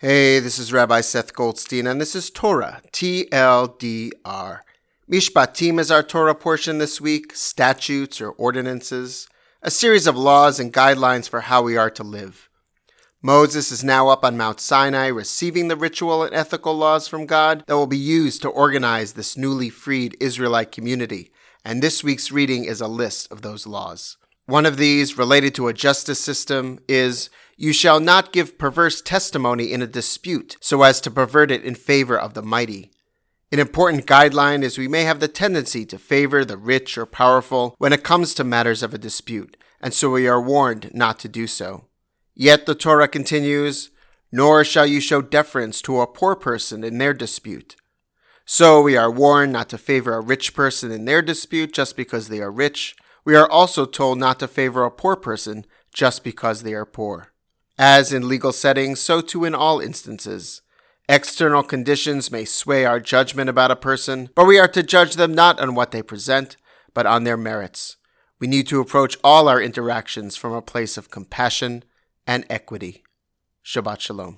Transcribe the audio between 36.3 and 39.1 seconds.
the rich or powerful when it comes to matters of a